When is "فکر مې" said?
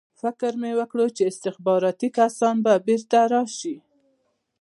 0.21-0.71